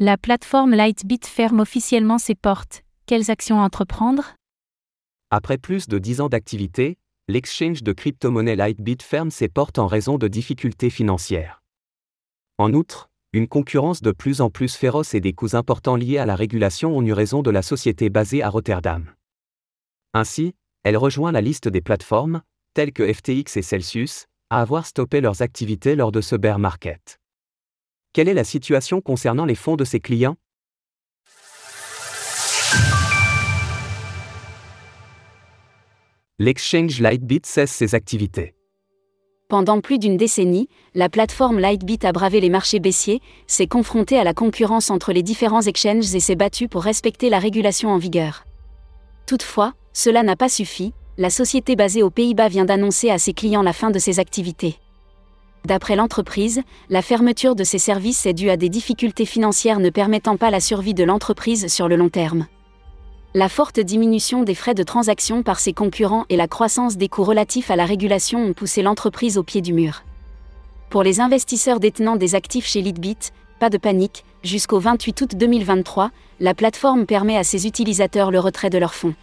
La 0.00 0.16
plateforme 0.16 0.76
Lightbit 0.76 1.22
ferme 1.24 1.58
officiellement 1.58 2.18
ses 2.18 2.36
portes. 2.36 2.84
Quelles 3.06 3.32
actions 3.32 3.58
entreprendre? 3.58 4.36
Après 5.30 5.58
plus 5.58 5.88
de 5.88 5.98
10 5.98 6.20
ans 6.20 6.28
d'activité, 6.28 6.98
l'exchange 7.26 7.82
de 7.82 7.92
crypto-monnaie 7.92 8.54
Lightbit 8.54 8.98
ferme 9.02 9.32
ses 9.32 9.48
portes 9.48 9.80
en 9.80 9.88
raison 9.88 10.16
de 10.16 10.28
difficultés 10.28 10.90
financières. 10.90 11.64
En 12.58 12.74
outre, 12.74 13.10
une 13.32 13.48
concurrence 13.48 14.00
de 14.00 14.12
plus 14.12 14.40
en 14.40 14.50
plus 14.50 14.76
féroce 14.76 15.14
et 15.14 15.20
des 15.20 15.32
coûts 15.32 15.56
importants 15.56 15.96
liés 15.96 16.18
à 16.18 16.26
la 16.26 16.36
régulation 16.36 16.96
ont 16.96 17.02
eu 17.02 17.12
raison 17.12 17.42
de 17.42 17.50
la 17.50 17.62
société 17.62 18.08
basée 18.08 18.44
à 18.44 18.50
Rotterdam. 18.50 19.12
Ainsi, 20.14 20.54
elle 20.84 20.96
rejoint 20.96 21.32
la 21.32 21.40
liste 21.40 21.66
des 21.66 21.80
plateformes, 21.80 22.42
telles 22.72 22.92
que 22.92 23.12
FTX 23.12 23.56
et 23.56 23.62
Celsius, 23.62 24.26
à 24.48 24.60
avoir 24.60 24.86
stoppé 24.86 25.20
leurs 25.20 25.42
activités 25.42 25.96
lors 25.96 26.12
de 26.12 26.20
ce 26.20 26.36
bear 26.36 26.60
market. 26.60 27.18
Quelle 28.18 28.28
est 28.28 28.34
la 28.34 28.42
situation 28.42 29.00
concernant 29.00 29.44
les 29.44 29.54
fonds 29.54 29.76
de 29.76 29.84
ses 29.84 30.00
clients? 30.00 30.34
L'exchange 36.40 36.98
Lightbit 36.98 37.42
cesse 37.44 37.70
ses 37.70 37.94
activités. 37.94 38.56
Pendant 39.48 39.80
plus 39.80 40.00
d'une 40.00 40.16
décennie, 40.16 40.68
la 40.96 41.08
plateforme 41.08 41.60
Lightbit 41.60 42.00
a 42.02 42.10
bravé 42.10 42.40
les 42.40 42.50
marchés 42.50 42.80
baissiers, 42.80 43.20
s'est 43.46 43.68
confrontée 43.68 44.18
à 44.18 44.24
la 44.24 44.34
concurrence 44.34 44.90
entre 44.90 45.12
les 45.12 45.22
différents 45.22 45.62
exchanges 45.62 46.12
et 46.12 46.18
s'est 46.18 46.34
battue 46.34 46.66
pour 46.66 46.82
respecter 46.82 47.30
la 47.30 47.38
régulation 47.38 47.90
en 47.90 47.98
vigueur. 47.98 48.42
Toutefois, 49.28 49.74
cela 49.92 50.24
n'a 50.24 50.34
pas 50.34 50.48
suffi, 50.48 50.92
la 51.18 51.30
société 51.30 51.76
basée 51.76 52.02
aux 52.02 52.10
Pays-Bas 52.10 52.48
vient 52.48 52.64
d'annoncer 52.64 53.10
à 53.10 53.18
ses 53.18 53.32
clients 53.32 53.62
la 53.62 53.72
fin 53.72 53.92
de 53.92 54.00
ses 54.00 54.18
activités. 54.18 54.80
D'après 55.64 55.96
l'entreprise, 55.96 56.62
la 56.88 57.02
fermeture 57.02 57.54
de 57.54 57.64
ses 57.64 57.78
services 57.78 58.26
est 58.26 58.32
due 58.32 58.50
à 58.50 58.56
des 58.56 58.68
difficultés 58.68 59.26
financières 59.26 59.80
ne 59.80 59.90
permettant 59.90 60.36
pas 60.36 60.50
la 60.50 60.60
survie 60.60 60.94
de 60.94 61.04
l'entreprise 61.04 61.66
sur 61.68 61.88
le 61.88 61.96
long 61.96 62.08
terme. 62.08 62.46
La 63.34 63.48
forte 63.48 63.78
diminution 63.78 64.42
des 64.42 64.54
frais 64.54 64.74
de 64.74 64.82
transaction 64.82 65.42
par 65.42 65.60
ses 65.60 65.74
concurrents 65.74 66.24
et 66.30 66.36
la 66.36 66.48
croissance 66.48 66.96
des 66.96 67.08
coûts 67.08 67.24
relatifs 67.24 67.70
à 67.70 67.76
la 67.76 67.84
régulation 67.84 68.42
ont 68.42 68.54
poussé 68.54 68.80
l'entreprise 68.80 69.36
au 69.36 69.42
pied 69.42 69.60
du 69.60 69.74
mur. 69.74 70.02
Pour 70.88 71.02
les 71.02 71.20
investisseurs 71.20 71.80
détenant 71.80 72.16
des 72.16 72.34
actifs 72.34 72.66
chez 72.66 72.80
Litbit, 72.80 73.18
pas 73.60 73.68
de 73.68 73.76
panique, 73.76 74.24
jusqu'au 74.42 74.78
28 74.78 75.20
août 75.20 75.36
2023, 75.36 76.10
la 76.40 76.54
plateforme 76.54 77.04
permet 77.04 77.36
à 77.36 77.44
ses 77.44 77.66
utilisateurs 77.66 78.30
le 78.30 78.40
retrait 78.40 78.70
de 78.70 78.78
leurs 78.78 78.94
fonds. 78.94 79.14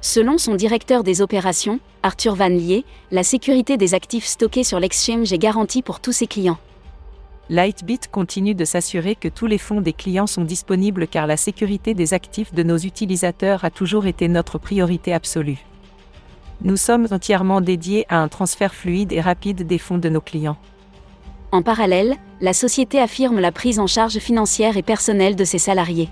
Selon 0.00 0.38
son 0.38 0.54
directeur 0.54 1.02
des 1.02 1.20
opérations, 1.22 1.80
Arthur 2.02 2.36
Van 2.36 2.48
Lier, 2.48 2.84
la 3.10 3.24
sécurité 3.24 3.76
des 3.76 3.94
actifs 3.94 4.26
stockés 4.26 4.62
sur 4.62 4.78
l'exchange 4.78 5.32
est 5.32 5.38
garantie 5.38 5.82
pour 5.82 5.98
tous 6.00 6.12
ses 6.12 6.28
clients. 6.28 6.58
Lightbit 7.50 8.00
continue 8.12 8.54
de 8.54 8.64
s'assurer 8.64 9.16
que 9.16 9.28
tous 9.28 9.46
les 9.46 9.58
fonds 9.58 9.80
des 9.80 9.92
clients 9.92 10.26
sont 10.26 10.44
disponibles 10.44 11.08
car 11.08 11.26
la 11.26 11.36
sécurité 11.36 11.94
des 11.94 12.14
actifs 12.14 12.52
de 12.52 12.62
nos 12.62 12.76
utilisateurs 12.76 13.64
a 13.64 13.70
toujours 13.70 14.06
été 14.06 14.28
notre 14.28 14.58
priorité 14.58 15.12
absolue. 15.12 15.64
Nous 16.60 16.76
sommes 16.76 17.08
entièrement 17.10 17.60
dédiés 17.60 18.04
à 18.08 18.18
un 18.18 18.28
transfert 18.28 18.74
fluide 18.74 19.12
et 19.12 19.20
rapide 19.20 19.66
des 19.66 19.78
fonds 19.78 19.98
de 19.98 20.08
nos 20.08 20.20
clients. 20.20 20.58
En 21.50 21.62
parallèle, 21.62 22.16
la 22.40 22.52
société 22.52 23.00
affirme 23.00 23.40
la 23.40 23.52
prise 23.52 23.80
en 23.80 23.86
charge 23.86 24.18
financière 24.18 24.76
et 24.76 24.82
personnelle 24.82 25.34
de 25.34 25.44
ses 25.44 25.58
salariés. 25.58 26.10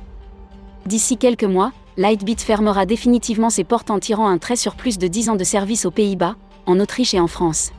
D'ici 0.87 1.19
quelques 1.19 1.45
mois, 1.45 1.73
Lightbit 1.99 2.37
fermera 2.37 2.85
définitivement 2.85 3.49
ses 3.49 3.65
portes 3.65 3.91
en 3.91 3.99
tirant 3.99 4.29
un 4.29 4.37
trait 4.37 4.57
sur 4.57 4.75
plus 4.75 4.99
de 4.99 5.07
10 5.07 5.31
ans 5.31 5.37
de 5.37 5.45
service 5.45 5.87
aux 5.87 5.91
Pays-Bas, 5.91 6.37
en 6.67 6.79
Autriche 6.79 7.15
et 7.15 7.21
en 7.21 7.27
France. 7.27 7.73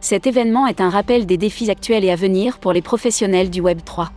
Cet 0.00 0.26
événement 0.26 0.66
est 0.66 0.80
un 0.80 0.88
rappel 0.88 1.26
des 1.26 1.36
défis 1.36 1.70
actuels 1.70 2.04
et 2.04 2.10
à 2.10 2.16
venir 2.16 2.58
pour 2.58 2.72
les 2.72 2.80
professionnels 2.80 3.50
du 3.50 3.60
Web 3.60 3.80
3. 3.84 4.12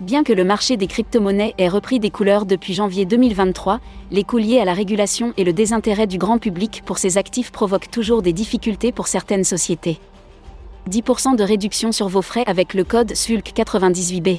Bien 0.00 0.22
que 0.22 0.32
le 0.32 0.44
marché 0.44 0.78
des 0.78 0.86
crypto-monnaies 0.86 1.54
ait 1.58 1.68
repris 1.68 2.00
des 2.00 2.10
couleurs 2.10 2.46
depuis 2.46 2.72
janvier 2.72 3.04
2023, 3.04 3.80
les 4.10 4.24
coûts 4.24 4.38
liés 4.38 4.60
à 4.60 4.64
la 4.64 4.72
régulation 4.72 5.34
et 5.36 5.44
le 5.44 5.52
désintérêt 5.52 6.06
du 6.06 6.16
grand 6.16 6.38
public 6.38 6.82
pour 6.86 6.96
ces 6.96 7.18
actifs 7.18 7.50
provoquent 7.50 7.90
toujours 7.90 8.22
des 8.22 8.32
difficultés 8.32 8.92
pour 8.92 9.08
certaines 9.08 9.44
sociétés. 9.44 9.98
10% 10.88 11.36
de 11.36 11.42
réduction 11.44 11.92
sur 11.92 12.08
vos 12.08 12.22
frais 12.22 12.44
avec 12.46 12.72
le 12.72 12.84
code 12.84 13.12
SULC98B. 13.12 14.38